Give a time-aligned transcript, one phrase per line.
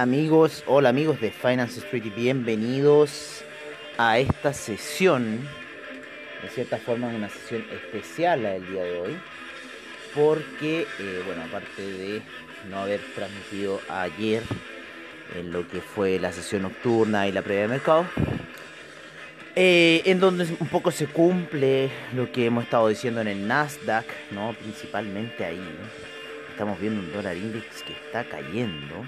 [0.00, 3.44] Amigos, hola amigos de Finance Street bienvenidos
[3.98, 5.46] a esta sesión,
[6.42, 9.18] de cierta forma una sesión especial la del día de hoy,
[10.14, 12.22] porque, eh, bueno, aparte de
[12.70, 14.42] no haber transmitido ayer
[15.38, 18.06] en lo que fue la sesión nocturna y la previa de mercado,
[19.54, 24.06] eh, en donde un poco se cumple lo que hemos estado diciendo en el Nasdaq,
[24.30, 24.54] ¿no?
[24.54, 25.60] Principalmente ahí,
[26.52, 29.04] Estamos viendo un dólar index que está cayendo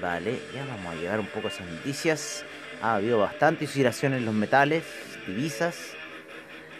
[0.00, 2.44] Vale, ya vamos a llegar un poco a esas noticias.
[2.80, 4.82] Ha habido bastante oscilación en los metales,
[5.26, 5.76] divisas.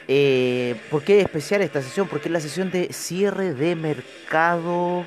[0.09, 2.09] Eh, ¿Por qué es especial esta sesión?
[2.09, 5.07] Porque es la sesión de cierre de mercado,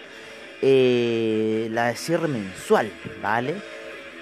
[0.62, 3.56] eh, la de cierre mensual, ¿vale?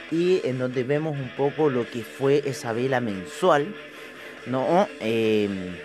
[0.09, 3.75] Y en donde vemos un poco lo que fue esa vela mensual,
[4.45, 4.87] ¿no?
[5.01, 5.75] Em,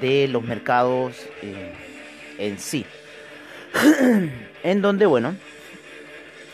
[0.00, 1.72] de los mercados eh,
[2.38, 2.86] en sí.
[4.62, 5.34] en donde, bueno,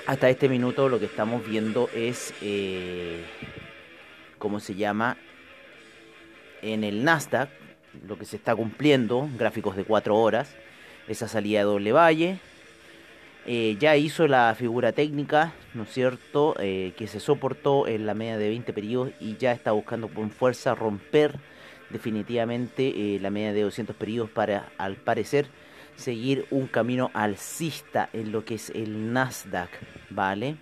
[0.06, 3.24] hasta este minuto lo que estamos viendo es, eh,
[4.38, 5.16] ¿cómo se llama?
[6.62, 7.48] En el Nasdaq,
[8.06, 10.54] lo que se está cumpliendo, gráficos de 4 horas,
[11.08, 12.38] esa salida de doble valle.
[13.46, 18.14] Eh, ya hizo la figura técnica, ¿no es cierto?, eh, que se soportó en la
[18.14, 21.38] media de 20 periodos y ya está buscando con fuerza romper
[21.90, 25.46] definitivamente la media de 200 periodos para, al parecer,
[25.96, 29.70] seguir un camino alcista en lo que es el Nasdaq,
[30.10, 30.56] ¿vale?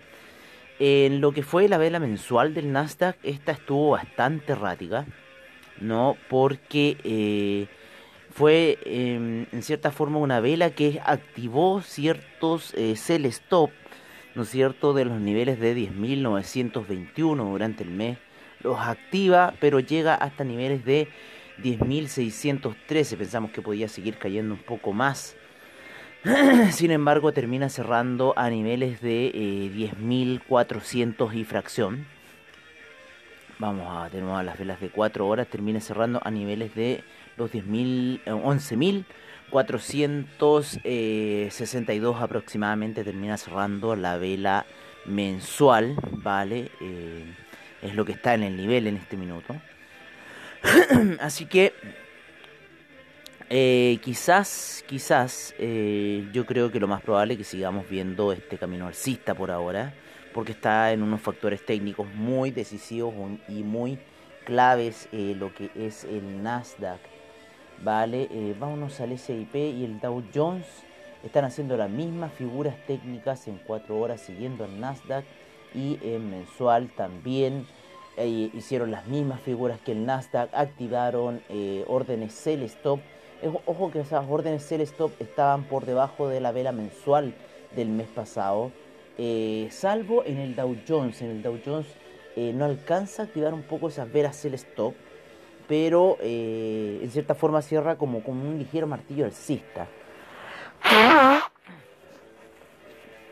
[0.78, 5.06] En lo que fue la vela mensual del Nasdaq, esta estuvo bastante errática,
[5.80, 6.16] ¿no?
[6.28, 7.66] Porque eh,
[8.32, 13.70] fue em, en cierta forma una vela que activó ciertos eh, sell stop,
[14.34, 18.18] ¿no es cierto?, de los niveles de 10.921 durante el mes.
[18.62, 21.08] Los activa, pero llega hasta niveles de
[21.58, 23.16] 10.613.
[23.16, 25.34] Pensamos que podía seguir cayendo un poco más.
[26.70, 29.32] Sin embargo, termina cerrando a niveles de
[29.74, 32.06] 10.400 eh, y fracción.
[33.58, 35.46] Vamos a tener a las velas de 4 horas.
[35.48, 37.04] Termina cerrando a niveles de
[37.36, 41.50] los 10.000, 11.462 eh,
[42.20, 43.04] aproximadamente.
[43.04, 44.64] Termina cerrando la vela
[45.06, 46.70] mensual, ¿vale?
[46.80, 47.24] Eh,
[47.82, 49.56] es lo que está en el nivel en este minuto.
[51.20, 51.72] Así que
[53.50, 58.56] eh, quizás, quizás, eh, yo creo que lo más probable es que sigamos viendo este
[58.56, 59.92] camino alcista por ahora,
[60.32, 63.12] porque está en unos factores técnicos muy decisivos
[63.48, 63.98] y muy
[64.46, 67.00] claves eh, lo que es el Nasdaq.
[67.84, 70.66] Vale, vámonos al SIP y el Dow Jones.
[71.24, 75.24] Están haciendo las mismas figuras técnicas en 4 horas siguiendo al Nasdaq
[75.74, 77.66] y en mensual también
[78.16, 83.00] eh, hicieron las mismas figuras que el Nasdaq, activaron eh, órdenes sell stop.
[83.66, 87.34] Ojo que esas órdenes sell stop estaban por debajo de la vela mensual
[87.74, 88.70] del mes pasado,
[89.18, 91.22] eh, salvo en el Dow Jones.
[91.22, 91.86] En el Dow Jones
[92.36, 94.94] no alcanza a activar un poco esas velas sell stop,
[95.66, 99.88] pero en cierta forma cierra como un ligero martillo alcista.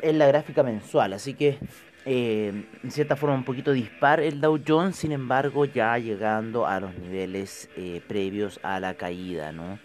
[0.03, 1.59] En la gráfica mensual, así que
[2.07, 6.81] eh, en cierta forma un poquito dispar el Dow Jones, sin embargo ya llegando a
[6.81, 9.79] los niveles eh, previos a la caída, ¿no?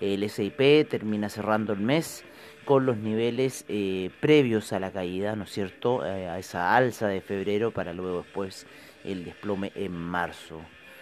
[0.00, 2.24] El S&P termina cerrando el mes
[2.64, 6.02] con los niveles eh, previos a la caída, ¿no es cierto?
[6.02, 8.66] a esa alza de febrero para luego después
[9.04, 10.60] el desplome en marzo.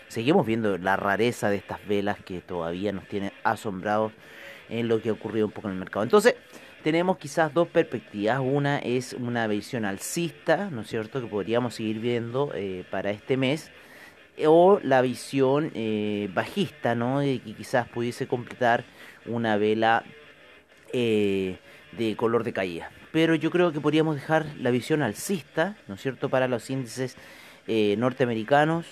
[0.09, 4.13] Seguimos viendo la rareza de estas velas que todavía nos tienen asombrados
[4.69, 6.03] en lo que ha ocurrido un poco en el mercado.
[6.03, 6.35] Entonces,
[6.89, 8.41] tenemos quizás dos perspectivas.
[8.41, 13.37] Una es una visión alcista, ¿no es cierto?, que podríamos seguir viendo eh, para este
[13.37, 13.71] mes.
[14.47, 18.85] O la visión eh, bajista, ¿no?, de que quizás pudiese completar
[19.27, 20.03] una vela
[20.95, 21.59] eh,
[21.93, 22.91] de color de caída.
[23.13, 27.19] Pero yo creo que podríamos dejar la visión alcista, ¿no es cierto?, para los índices
[27.67, 28.87] norteamericanos.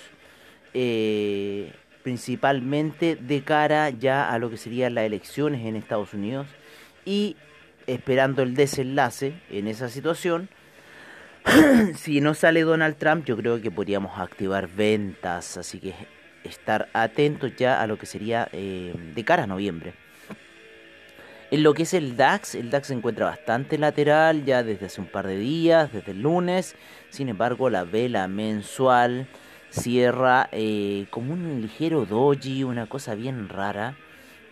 [2.02, 6.46] principalmente de cara ya a lo que serían las elecciones en Estados Unidos
[7.06, 7.36] y
[7.86, 10.48] esperando el desenlace en esa situación.
[11.94, 15.94] si no sale Donald Trump, yo creo que podríamos activar ventas, así que
[16.44, 19.94] estar atentos ya a lo que sería eh, de cara a noviembre.
[21.52, 25.00] En lo que es el DAX, el DAX se encuentra bastante lateral ya desde hace
[25.00, 26.74] un par de días, desde el lunes.
[27.10, 29.28] Sin embargo, la vela mensual
[29.70, 33.96] cierra eh, como un ligero doji, una cosa bien rara.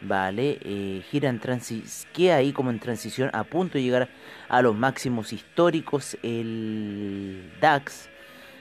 [0.07, 4.11] Vale, eh, gira en transición, queda ahí como en transición a punto de llegar
[4.51, 8.11] a los máximos históricos el DAX.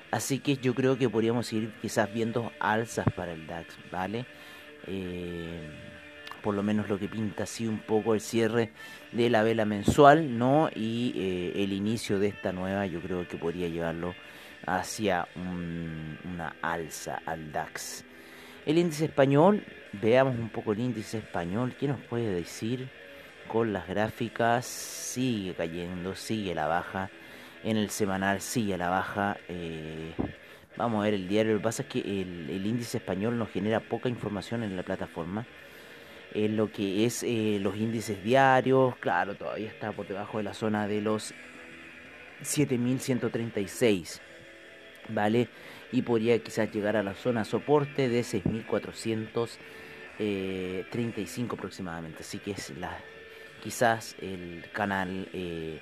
[0.09, 4.25] Así que yo creo que podríamos ir quizás viendo alzas para el DAX, ¿vale?
[4.87, 5.69] Eh,
[6.41, 8.71] por lo menos lo que pinta así un poco el cierre
[9.11, 10.69] de la vela mensual, ¿no?
[10.73, 14.15] Y eh, el inicio de esta nueva yo creo que podría llevarlo
[14.65, 18.05] hacia una alza al DAX.
[18.65, 22.89] El índice español, veamos un poco el índice español, ¿qué nos puede decir?
[23.49, 27.09] Con las gráficas sigue cayendo, sigue la baja,
[27.65, 29.35] en el semanal sigue la baja.
[29.49, 30.13] Eh,
[30.77, 33.81] vamos a ver el diario, lo que pasa es que el, índice español nos genera
[33.81, 35.45] poca información en la plataforma
[36.33, 40.55] en lo que es eh, los índices diarios, claro, todavía está por debajo de la
[40.55, 41.31] zona de los
[42.41, 44.21] 7136,
[45.09, 45.47] ¿vale?
[45.93, 49.55] Y podría quizás llegar a la zona soporte de 6435
[50.19, 50.85] eh,
[51.57, 52.97] aproximadamente, así que es la
[53.63, 55.79] quizás el canal eh,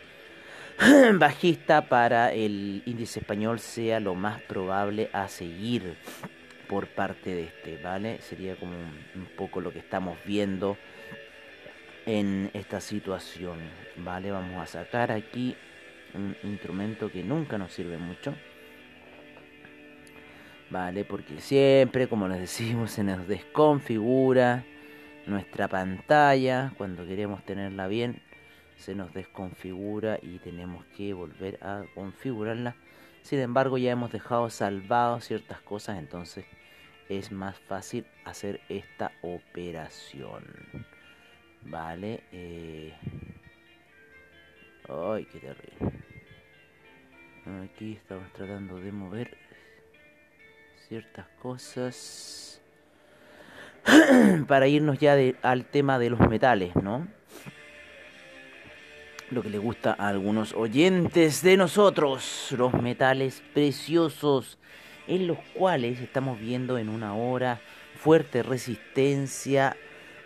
[1.15, 5.95] bajista para el índice español sea lo más probable a seguir
[6.67, 8.21] por parte de este, ¿vale?
[8.21, 10.77] Sería como un, poco lo que estamos viendo
[12.05, 13.57] en esta situación,
[13.97, 14.31] ¿vale?
[14.31, 15.55] Vamos a sacar aquí
[16.13, 18.35] un instrumento que nunca nos sirve mucho.
[20.71, 21.03] ¿Vale?
[21.03, 24.63] Porque siempre, como les decimos, se nos desconfigura
[25.27, 26.71] nuestra pantalla.
[26.77, 28.21] Cuando queremos tenerla bien,
[28.77, 32.75] se nos desconfigura y tenemos que volver a configurarla.
[33.21, 36.45] Sin embargo, ya hemos dejado salvado ciertas cosas, entonces
[37.09, 40.45] es más fácil hacer esta operación.
[41.63, 42.23] Vale.
[42.31, 42.94] Eh...
[44.88, 46.01] Ay, qué terrible.
[47.65, 49.40] Aquí estamos tratando de mover
[50.91, 52.59] ciertas cosas
[54.47, 57.07] para irnos ya al tema de los metales, ¿no?
[59.29, 64.57] Lo que le gusta a algunos oyentes de nosotros, los metales preciosos
[65.07, 67.61] en los cuales estamos viendo en una hora
[67.95, 69.77] fuerte resistencia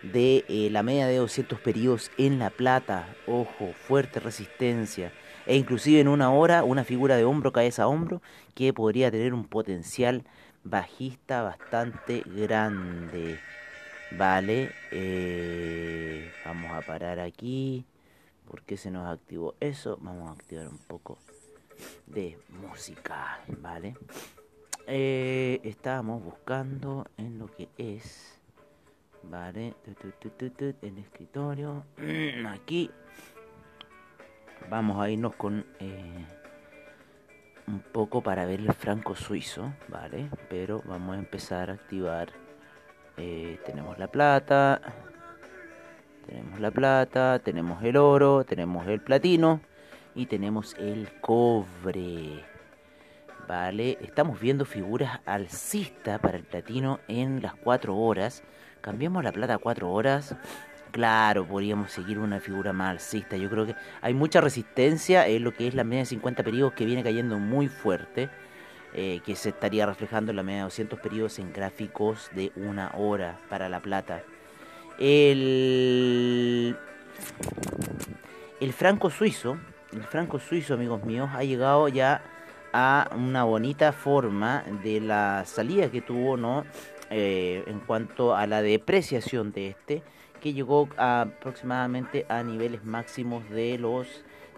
[0.02, 5.12] de eh, la media de 200 periodos en la plata, ojo, fuerte resistencia,
[5.46, 8.20] e inclusive en una hora una figura de hombro, cabeza a hombro,
[8.56, 10.24] que podría tener un potencial
[10.68, 13.38] bajista bastante grande.
[14.12, 17.84] Vale, eh, vamos a parar aquí,
[18.46, 21.18] porque se nos activó eso, vamos a activar un poco
[22.06, 23.94] de música, ¿vale?
[24.86, 28.40] eh, estábamos buscando en lo que es,
[29.24, 31.84] vale, el escritorio,
[32.48, 32.90] aquí.
[34.70, 36.24] Vamos a irnos con eh,
[37.66, 42.28] un poco para ver el franco suizo, vale, pero vamos a empezar a activar,
[43.16, 44.80] eh, tenemos la plata,
[46.26, 49.60] tenemos la plata, tenemos el oro, tenemos el platino
[50.14, 52.44] y tenemos el cobre.
[53.46, 58.42] Vale, estamos viendo figuras alcistas para el platino en las 4 horas.
[58.80, 60.34] Cambiamos la plata a 4 horas.
[60.92, 63.36] Claro, podríamos seguir una figura más alcista.
[63.36, 66.72] Yo creo que hay mucha resistencia en lo que es la media de 50 periodos
[66.72, 68.30] que viene cayendo muy fuerte.
[68.98, 72.92] Eh, que se estaría reflejando en la media de 200 periodos en gráficos de una
[72.96, 74.22] hora para la plata.
[74.98, 76.74] El,
[78.58, 79.58] el franco suizo,
[79.92, 82.22] el franco suizo, amigos míos, ha llegado ya
[82.72, 86.64] a una bonita forma de la salida que tuvo no
[87.10, 90.02] eh, en cuanto a la depreciación de este
[90.46, 94.06] que llegó aproximadamente a niveles máximos de los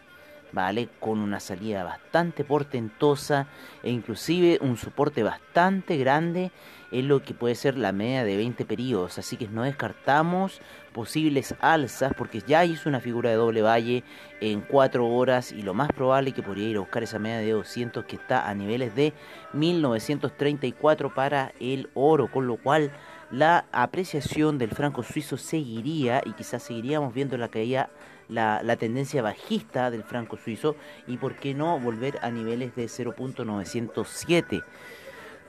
[0.53, 0.89] ¿vale?
[1.01, 3.49] Con una salida bastante portentosa
[3.83, 6.51] e inclusive un soporte bastante grande
[6.93, 9.19] en lo que puede ser la media de 20 periodos.
[9.19, 10.61] Así que no descartamos
[10.93, 14.05] posibles alzas porque ya hizo una figura de doble valle
[14.41, 17.53] en 4 horas y lo más probable que podría ir a buscar esa media de
[17.53, 19.13] 200 que está a niveles de
[19.53, 22.93] 1934 para el oro, con lo cual
[23.31, 27.91] la apreciación del franco suizo seguiría y quizás seguiríamos viendo la caída
[28.29, 34.65] la, tendencia bajista del franco suizo y por qué no volver a niveles de 0.907.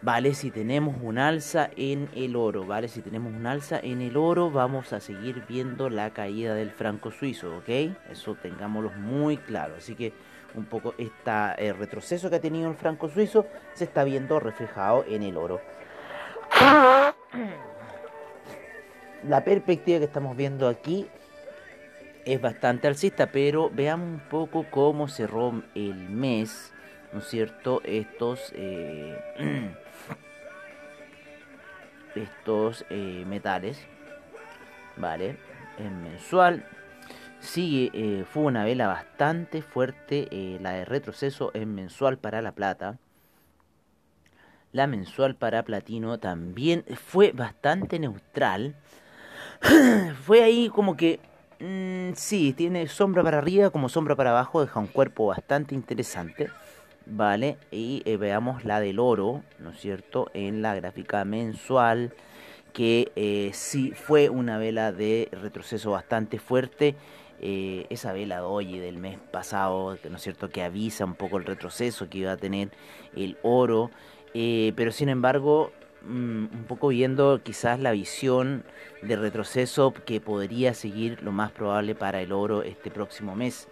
[0.01, 4.15] Vale, si tenemos un alza en el oro, vale, si tenemos un alza en el
[4.15, 7.69] oro, vamos a seguir viendo la caída del franco suizo, ¿ok?
[8.11, 9.73] Eso tengámoslo muy claro.
[9.75, 10.13] Así que
[10.53, 15.23] un poco este retroceso que ha tenido el franco suizo se está viendo reflejado en
[15.23, 15.61] el oro.
[19.27, 21.07] La perspectiva que estamos viendo aquí
[22.27, 26.73] es bastante alcista, pero veamos un poco cómo cerró el mes,
[27.13, 27.81] ¿no es cierto?
[27.85, 29.17] Estos, eh,
[32.15, 33.79] estos eh, metales,
[34.97, 35.37] ¿vale?
[35.77, 36.65] En mensual.
[37.39, 40.27] Sigue, eh, fue una vela bastante fuerte,
[40.59, 42.97] la de retroceso en mensual para la plata.
[44.73, 48.75] La mensual para platino también fue bastante neutral.
[50.25, 51.21] fue ahí como que
[51.59, 56.49] Mm, sí, tiene sombra para arriba como sombra para abajo, deja un cuerpo bastante interesante.
[57.05, 60.29] Vale, y eh, veamos la del oro, ¿no es cierto?
[60.33, 62.13] En la gráfica mensual,
[62.73, 66.95] que eh, sí fue una vela de retroceso bastante fuerte.
[67.39, 70.49] Eh, esa vela de hoy del mes pasado, ¿no es cierto?
[70.49, 72.71] Que avisa un poco el retroceso que iba a tener
[73.15, 73.89] el oro.
[74.33, 75.71] pero sin embargo,
[76.05, 78.63] un poco viendo quizás la visión
[79.01, 83.67] de retroceso que podría seguir lo más probable para el oro este próximo mes.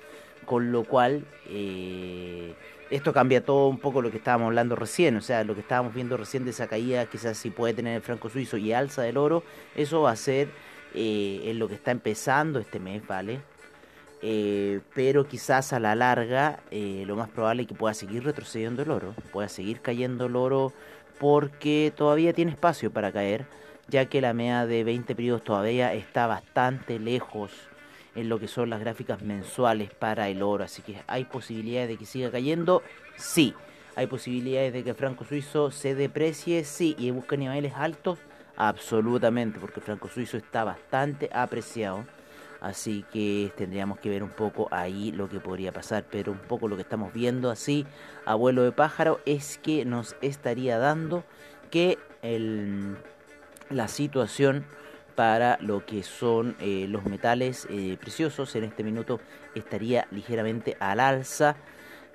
[0.45, 2.53] Con lo cual, eh,
[2.91, 5.93] esto cambia todo un poco lo que estábamos hablando recién, o sea, lo que estábamos
[5.93, 9.17] viendo recién de esa caída, quizás si puede tener el franco suizo y alza del
[9.17, 9.43] oro,
[9.75, 10.49] eso va a ser
[10.93, 13.39] eh, en lo que está empezando este mes, ¿vale?
[14.21, 18.91] Eh, pero quizás a la larga lo más probable es que pueda seguir retrocediendo el
[18.91, 20.71] oro, pueda seguir cayendo el oro
[21.19, 23.45] porque todavía tiene espacio para caer,
[23.87, 27.51] ya que la media de 20 periodos todavía está bastante lejos
[28.15, 31.97] en lo que son las gráficas mensuales para el oro, así que hay posibilidades de
[31.97, 32.81] que siga cayendo,
[33.17, 33.53] sí.
[33.97, 38.19] Hay posibilidades de que el franco suizo se deprecie, sí, y busque niveles altos,
[38.57, 42.05] absolutamente, porque el franco suizo está bastante apreciado.
[42.65, 46.03] Así que tendríamos que ver un poco ahí lo que podría pasar.
[46.09, 47.85] Pero un poco lo que estamos viendo así,
[48.25, 51.23] abuelo de pájaro, es que nos estaría dando
[51.69, 52.97] que el,
[53.69, 54.65] la situación
[55.13, 59.19] para lo que son eh, los metales eh, preciosos en este minuto
[59.53, 61.55] estaría ligeramente al alza.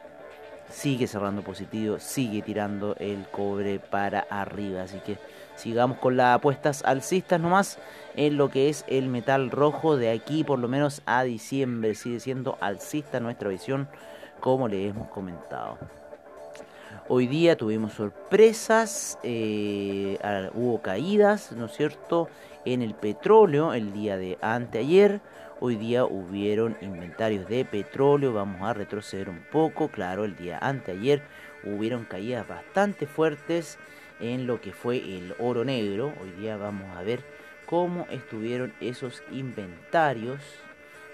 [0.71, 4.83] Sigue cerrando positivo, sigue tirando el cobre para arriba.
[4.83, 5.19] Así que
[5.55, 7.79] sigamos con las apuestas alcistas nomás
[8.17, 11.95] en lo que es el metal rojo de aquí por lo menos a diciembre.
[11.95, 13.89] Sigue siendo alcista nuestra visión
[14.41, 15.79] como le hemos comentado.
[17.09, 20.19] Hoy día tuvimos sorpresas, eh,
[20.55, 22.29] hubo caídas, ¿no es cierto?,
[22.65, 25.21] en el petróleo el día de anteayer.
[25.59, 31.23] Hoy día hubieron inventarios de petróleo, vamos a retroceder un poco, claro, el día anteayer
[31.65, 33.79] hubieron caídas bastante fuertes
[34.21, 36.13] en lo que fue el oro negro.
[36.21, 37.21] Hoy día vamos a ver
[37.65, 40.43] cómo estuvieron esos inventarios,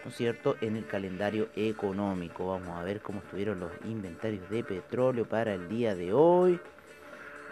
[0.05, 2.49] ¿no es cierto?, en el calendario económico.
[2.49, 6.59] Vamos a ver cómo estuvieron los inventarios de petróleo para el día de hoy.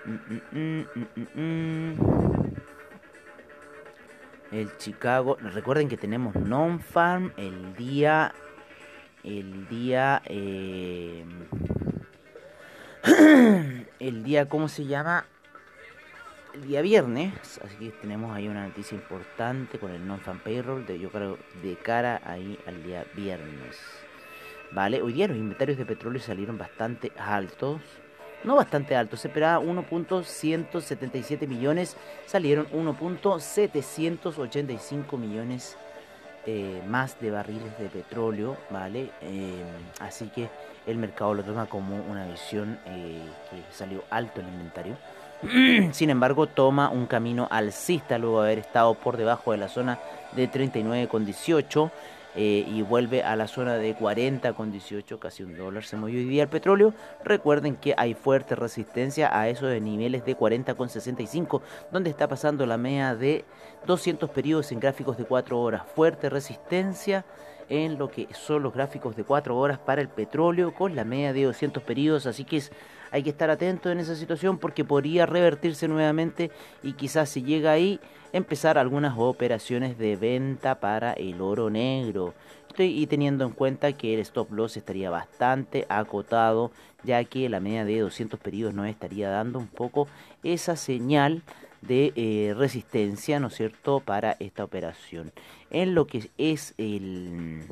[0.05, 0.87] Mm, mm,
[1.35, 2.40] mm,
[4.53, 5.37] el Chicago.
[5.41, 8.33] Recuerden que tenemos non-farm el día.
[9.23, 10.23] El día.
[10.27, 11.25] Eh,
[13.99, 15.25] el día, ¿cómo se llama?
[16.55, 17.61] El día viernes.
[17.65, 20.87] Así que tenemos ahí una noticia importante con el non-farm payroll.
[20.87, 23.79] De, yo creo de cara ahí al día viernes.
[24.73, 27.81] Vale, hoy día los inventarios de petróleo salieron bastante altos.
[28.45, 35.77] No bastante alto, se esperaba 1.177 millones, salieron 1.785 millones
[36.47, 39.11] eh, más de barriles de petróleo, ¿vale?
[39.21, 39.63] Eh,
[39.99, 40.49] así que
[40.87, 43.21] el mercado lo toma como una visión eh,
[43.51, 44.97] que salió alto el inventario.
[45.93, 49.99] Sin embargo, toma un camino alcista luego de haber estado por debajo de la zona
[50.33, 51.91] de 39,18
[52.37, 56.19] eh, y vuelve a la zona de 40 con 18, casi un dólar se movió
[56.19, 56.95] hoy día el petróleo.
[57.25, 62.67] Recuerden que hay fuerte resistencia a esos niveles de 40 con 65, donde está pasando
[62.67, 63.45] la media de
[63.87, 65.83] 200 periodos en gráficos de 4 horas.
[65.95, 67.25] Fuerte resistencia
[67.69, 71.33] en lo que son los gráficos de 4 horas para el petróleo con la media
[71.33, 72.71] de 200 periodos, así que es
[73.11, 76.51] hay que estar atento en esa situación porque podría revertirse nuevamente
[76.83, 78.01] y quizás si llega ahí
[78.33, 82.35] empezar algunas operaciones de venta para el oro negro.
[82.79, 86.71] y teniendo en cuenta que el stop loss estaría bastante acotado
[87.03, 90.07] ya que la media de 200 periodos nos estaría dando un poco
[90.43, 91.43] esa señal
[91.83, 95.33] de eh, resistencia, ¿no es cierto?, para esta operación.
[95.71, 97.63] En lo que es el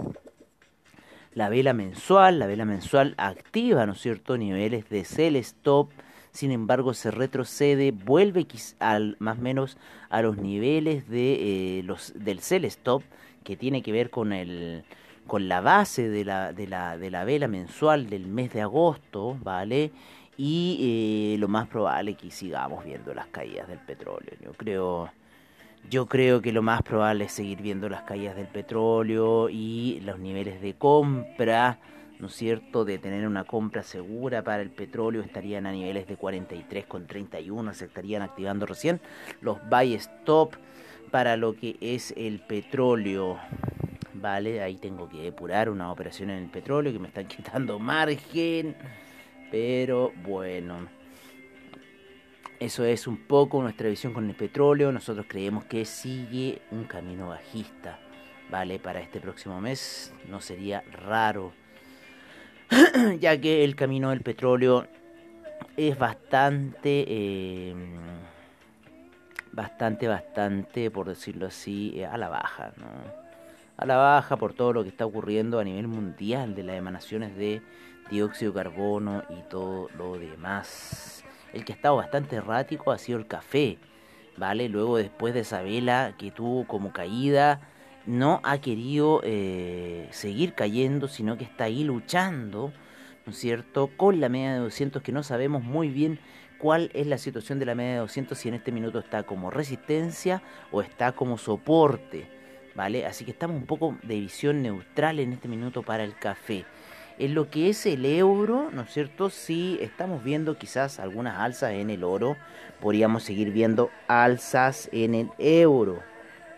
[1.39, 5.89] la vela mensual, la vela mensual activa, ¿no es cierto?, niveles de sell stop,
[6.33, 8.45] sin embargo se retrocede, vuelve
[8.81, 9.79] al, más o menos
[10.11, 13.05] a los niveles de, eh, los, del sell stop,
[13.45, 14.83] que tiene que ver con el
[15.29, 19.37] con la base de la, de la, de la vela mensual del mes de agosto,
[19.43, 19.93] ¿vale?
[20.39, 24.33] Y eh, lo más probable es que sigamos viendo las caídas del petróleo.
[24.43, 25.11] Yo creo
[25.89, 30.19] yo creo que lo más probable es seguir viendo las caídas del petróleo y los
[30.19, 31.79] niveles de compra,
[32.19, 36.19] ¿no es cierto?, de tener una compra segura para el petróleo estarían a niveles de
[36.19, 39.01] 43,31, se estarían activando recién
[39.41, 40.55] los buy stop
[41.11, 43.39] para lo que es el petróleo.
[44.15, 48.77] Vale, ahí tengo que depurar una operación en el petróleo que me están quitando margen,
[49.51, 50.98] pero bueno.
[52.61, 54.91] Eso es un poco nuestra visión con el petróleo.
[54.91, 58.01] Nosotros creemos que sigue un camino bajista,
[58.51, 58.81] ¿vale?
[58.81, 61.53] Para este próximo mes no sería raro,
[63.21, 64.89] ya que el camino del petróleo
[65.77, 67.75] es bastante, eh,
[69.53, 72.87] bastante, bastante, por decirlo así, eh, a la baja, ¿no?
[73.77, 77.37] A la baja por todo lo que está ocurriendo a nivel mundial de las emanaciones
[77.37, 77.63] de
[78.11, 81.23] dióxido de carbono y todo lo demás.
[81.53, 83.79] El que ha estado bastante errático ha sido el café,
[84.37, 84.69] ¿vale?
[84.69, 87.61] Luego después de esa vela que tuvo como caída,
[88.07, 92.73] no ha querido eh, seguir cayendo, sino que está ahí luchando,
[93.27, 93.91] ¿no es cierto?
[93.97, 96.19] Con la media de 200 que no sabemos muy bien
[96.59, 99.51] cuál es la situación de la media de 200, si en este minuto está como
[99.51, 102.27] resistencia o está como soporte,
[102.75, 103.07] ¿vale?
[103.07, 106.65] Así que estamos un poco de visión neutral en este minuto para el café.
[107.19, 109.29] En lo que es el euro, ¿no es cierto?
[109.29, 112.37] Si estamos viendo quizás algunas alzas en el oro,
[112.81, 116.01] podríamos seguir viendo alzas en el euro.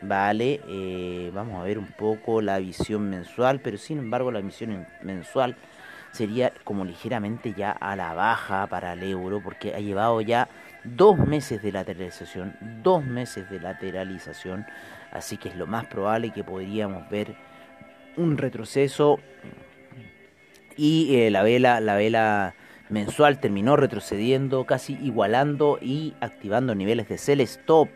[0.03, 4.87] Vale, eh, vamos a ver un poco la visión mensual, pero sin embargo la visión
[5.03, 5.57] mensual
[6.13, 10.51] sería como ligeramente ya a la baja para el euro, porque ha llevado ya
[10.85, 14.67] dos meses de lateralización, dos meses de lateralización,
[15.11, 17.35] así que es lo más probable que podríamos ver
[18.17, 19.21] un retroceso
[20.81, 22.55] y eh, la vela la vela
[22.89, 27.91] mensual terminó retrocediendo, casi igualando y activando niveles de sell stop,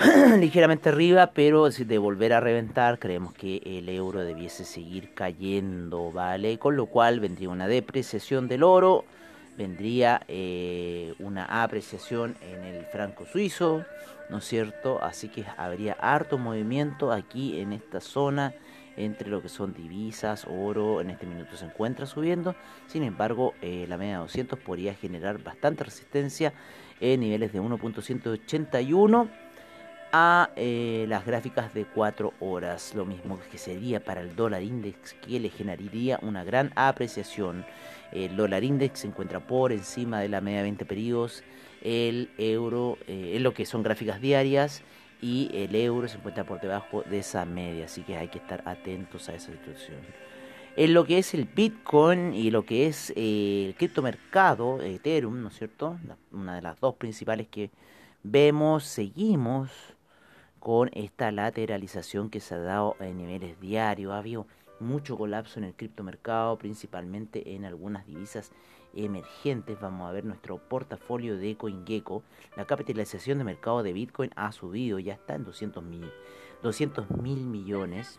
[0.40, 6.58] ligeramente arriba, pero de volver a reventar, creemos que el euro debiese seguir cayendo, ¿vale?
[6.58, 9.04] Con lo cual vendría una depreciación del oro,
[9.56, 13.84] vendría eh, una apreciación en el franco suizo,
[14.28, 15.02] ¿no es cierto?
[15.02, 18.54] Así que habría harto movimiento aquí en esta zona
[18.96, 22.54] entre lo que son divisas, oro, en este minuto se encuentra subiendo,
[22.86, 26.52] sin embargo eh, la media de 200 podría generar bastante resistencia
[27.00, 29.30] en niveles de 1.181
[30.12, 35.14] a eh, las gráficas de 4 horas, lo mismo que sería para el dólar index
[35.14, 37.64] que le generaría una gran apreciación.
[38.12, 41.44] El dólar index se encuentra por encima de la media de 20 periodos
[41.80, 44.82] el euro eh, es lo que son gráficas diarias
[45.22, 48.62] y el euro se encuentra por debajo de esa media, así que hay que estar
[48.66, 49.98] atentos a esa situación.
[50.76, 55.48] En lo que es el Bitcoin y lo que es eh, el criptomercado, Ethereum, ¿no
[55.48, 55.98] es cierto?
[56.32, 57.70] una de las dos principales que
[58.22, 59.70] vemos, seguimos
[60.58, 64.12] con esta lateralización que se ha dado en niveles diarios.
[64.12, 64.46] Ha habido
[64.80, 68.50] mucho colapso en el criptomercado, principalmente en algunas divisas
[68.94, 72.22] emergentes, vamos a ver nuestro portafolio de CoinGecko.
[72.56, 76.10] La capitalización de mercado de Bitcoin ha subido, ya está en 200 mil
[76.62, 78.18] 200 mil millones.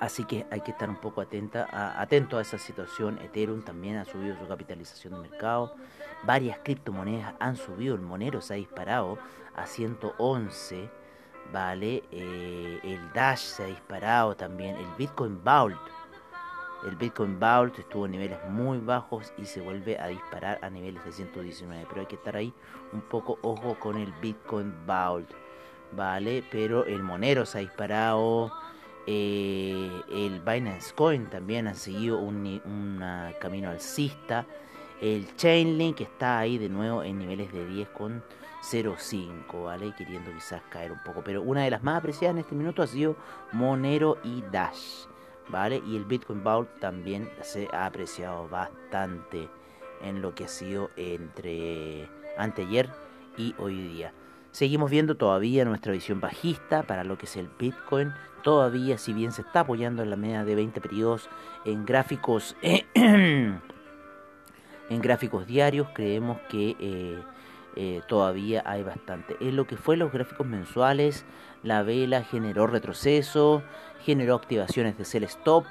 [0.00, 1.68] Así que hay que estar un poco atenta,
[2.00, 3.18] atento a esa situación.
[3.18, 5.76] Ethereum también ha subido su capitalización de mercado.
[6.24, 7.94] Varias criptomonedas han subido.
[7.94, 9.18] El Monero se ha disparado
[9.54, 10.90] a 111.
[11.52, 12.02] Vale.
[12.10, 14.76] Eh, el Dash se ha disparado también.
[14.76, 15.78] El Bitcoin Vault.
[16.86, 21.04] El Bitcoin Vault estuvo en niveles muy bajos y se vuelve a disparar a niveles
[21.04, 21.86] de 119.
[21.88, 22.52] Pero hay que estar ahí
[22.92, 25.30] un poco ojo con el Bitcoin Vault.
[25.92, 26.42] Vale.
[26.50, 28.50] Pero el Monero se ha disparado.
[29.06, 32.60] Eh, el Binance Coin también ha seguido un,
[33.40, 34.46] camino alcista.
[35.00, 37.66] El Chainlink está ahí de nuevo en niveles de
[38.62, 39.92] 10,05, ¿vale?
[39.96, 41.22] Queriendo quizás caer un poco.
[41.24, 43.16] Pero una de las más apreciadas en este minuto ha sido
[43.52, 45.06] Monero y Dash,
[45.48, 45.82] ¿vale?
[45.86, 49.48] Y el Bitcoin Vault también se ha apreciado bastante
[50.02, 52.88] en lo que ha sido entre anteayer
[53.36, 54.12] y hoy día.
[54.52, 58.12] Seguimos viendo todavía nuestra visión bajista para lo que es el Bitcoin.
[58.42, 61.30] Todavía, si bien se está apoyando en la media de 20 periodos
[61.64, 62.54] en gráficos,
[62.94, 63.60] en
[64.90, 67.22] gráficos diarios, creemos que eh,
[67.76, 69.36] eh, todavía hay bastante.
[69.40, 71.24] En lo que fue los gráficos mensuales,
[71.62, 73.62] la vela generó retroceso,
[74.04, 75.64] generó activaciones de sell stop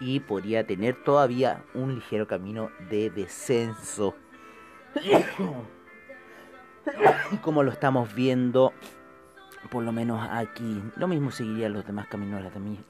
[0.00, 4.14] y podría tener todavía un ligero camino de descenso.
[7.42, 8.72] como lo estamos viendo
[9.70, 12.42] por lo menos aquí lo mismo seguiría los demás caminos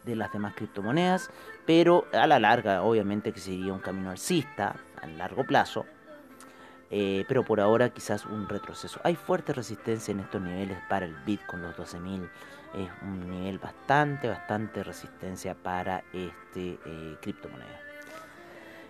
[0.04, 1.30] de las demás criptomonedas
[1.66, 5.86] pero a la larga obviamente que sería un camino alcista a largo plazo
[6.92, 11.16] eh, pero por ahora quizás un retroceso hay fuerte resistencia en estos niveles para el
[11.26, 12.28] Bitcoin los 12.000
[12.74, 17.80] es un nivel bastante bastante resistencia para este eh, criptomoneda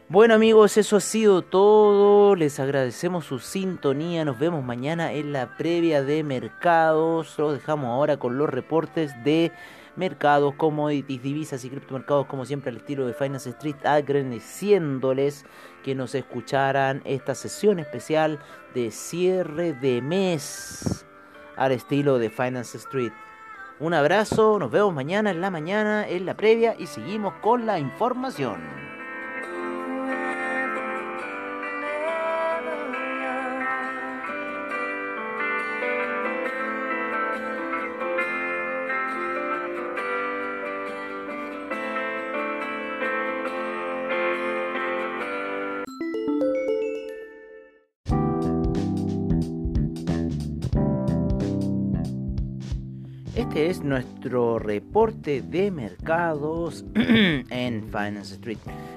[0.08, 2.36] bueno amigos, eso ha sido todo.
[2.36, 4.26] Les agradecemos su sintonía.
[4.26, 7.38] Nos vemos mañana en la previa de mercados.
[7.38, 9.52] Los dejamos ahora con los reportes de
[9.96, 15.44] mercados, commodities, divisas y criptomercados, como siempre al estilo de Finance Street, agradeciéndoles
[15.82, 18.38] que nos escucharan esta sesión especial
[18.74, 21.04] de cierre de mes
[21.56, 23.12] al estilo de Finance Street.
[23.78, 27.78] Un abrazo, nos vemos mañana en la mañana en la previa y seguimos con la
[27.78, 28.60] información.
[53.52, 58.56] Este es nuestro reporte de mercados en Finance Street.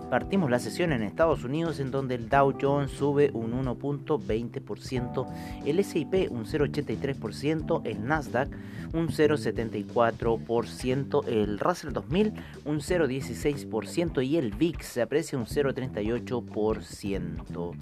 [0.09, 5.27] Partimos la sesión en Estados Unidos en donde el Dow Jones sube un 1.20%,
[5.65, 8.47] el SIP un 0.83%, el Nasdaq
[8.93, 17.73] un 0.74%, el Russell 2000 un 0.16% y el VIX se aprecia un 0.38%.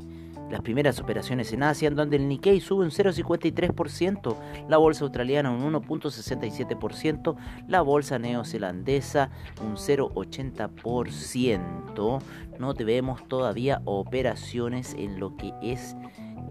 [0.49, 4.35] las primeras operaciones en Asia, en donde el Nikkei sube un 0,53%,
[4.67, 7.35] la bolsa australiana un 1,67%,
[7.67, 9.29] la bolsa neozelandesa
[9.63, 12.21] un 0,80%.
[12.59, 15.95] No vemos todavía operaciones en lo que es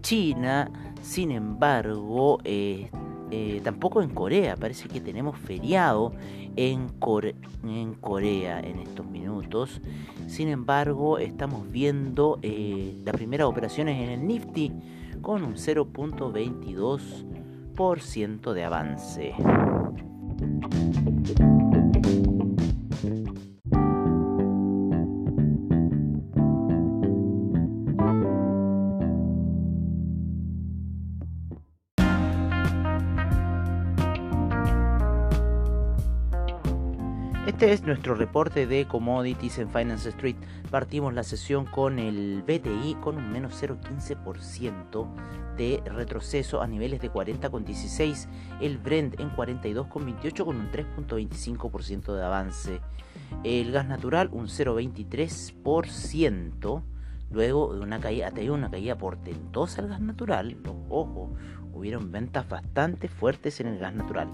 [0.00, 0.70] China,
[1.02, 2.90] sin embargo, eh,
[3.30, 6.12] eh, tampoco en Corea, parece que tenemos feriado
[6.56, 6.88] en,
[7.64, 9.80] en Corea en estos minutos.
[10.26, 14.72] Sin embargo, estamos viendo eh, las primeras operaciones en el Nifty
[15.20, 19.32] con un 0.22% de avance.
[37.60, 40.36] Este es nuestro reporte de commodities en Finance Street.
[40.70, 45.06] Partimos la sesión con el BTI con un menos 0,15%
[45.58, 48.28] de retroceso a niveles de 40,16.
[48.62, 52.80] El Brent en 42,28 con un 3,25% de avance.
[53.44, 56.82] El gas natural un 0,23%.
[57.30, 60.56] Luego de una caída, ha una caída portentosa el gas natural.
[60.88, 61.34] Ojo,
[61.74, 64.30] hubieron ventas bastante fuertes en el gas natural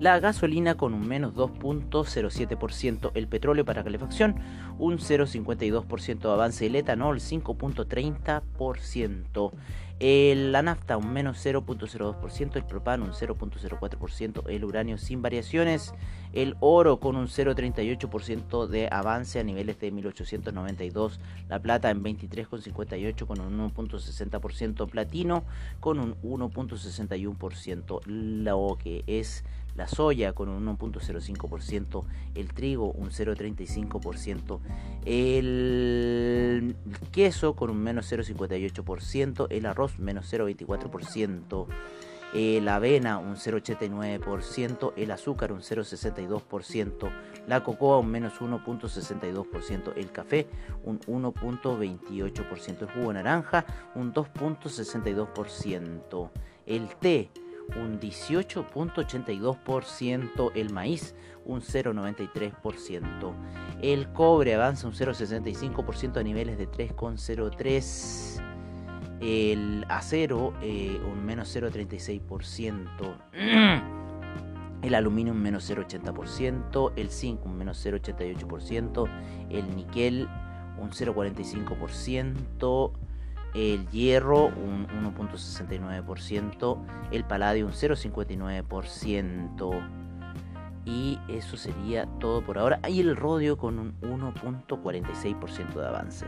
[0.00, 4.36] la gasolina con un menos 2.07%, el petróleo para calefacción
[4.78, 9.52] un 0.52% de avance, el etanol 5.30%,
[10.00, 15.94] la nafta un menos 0.02%, el propano un 0.04%, el uranio sin variaciones,
[16.32, 23.26] el oro con un 0.38% de avance a niveles de 1892, la plata en 23.58
[23.26, 25.44] con un 1.60%, platino
[25.78, 29.44] con un 1.61%, lo que es
[29.76, 34.60] la soya con un 1.05%, el trigo un 0.35%,
[35.04, 36.76] el
[37.12, 41.66] queso con un menos 0.58%, el arroz menos 0.24%,
[42.34, 47.12] la avena un 0,89%, el azúcar un 0,62%,
[47.46, 50.48] la cocoa un menos 1,62%, el café
[50.84, 56.30] un 1,28%, el jugo naranja un 2,62%,
[56.66, 57.30] el té
[57.76, 63.34] un 18.82%, el maíz un 0.93%,
[63.82, 68.44] el cobre avanza un 0.65% a niveles de 3.03%,
[69.20, 73.16] el acero eh, un menos 0.36%,
[74.82, 79.08] el aluminio un menos 0.80%, el zinc un menos 0.88%,
[79.50, 80.28] el níquel
[80.78, 82.92] un 0.45%,
[83.54, 86.78] el hierro un 1.69%,
[87.12, 90.04] el paladio un 0.59%
[90.84, 92.80] y eso sería todo por ahora.
[92.88, 96.26] Y el rodio con un 1.46% de avance.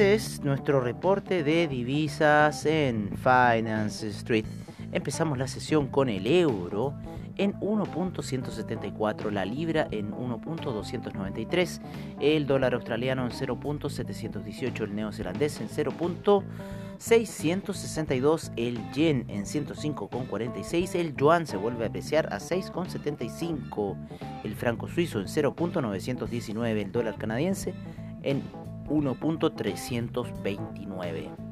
[0.00, 4.46] Este es nuestro reporte de divisas en Finance Street.
[4.92, 6.94] Empezamos la sesión con el euro
[7.36, 11.82] en 1.174, la libra en 1.293,
[12.18, 21.46] el dólar australiano en 0.718, el neozelandés en 0.662, el yen en 105.46, el yuan
[21.46, 23.98] se vuelve a apreciar a 6.75,
[24.44, 27.74] el franco suizo en 0.919, el dólar canadiense
[28.22, 28.42] en
[28.90, 31.50] 1.329.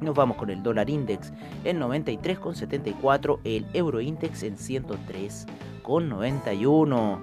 [0.00, 1.32] Nos vamos con el dólar index
[1.64, 7.18] en 93,74, el euro index en 103,91,